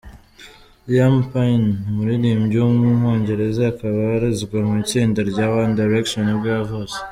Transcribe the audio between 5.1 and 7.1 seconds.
rya One Direction nibwo yavutse.